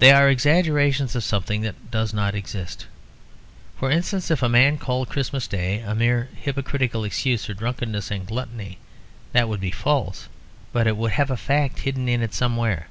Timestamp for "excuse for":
7.04-7.54